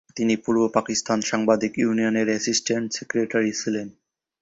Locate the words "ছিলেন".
3.53-3.87